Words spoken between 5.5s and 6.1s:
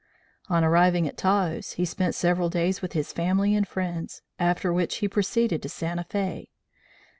to Santa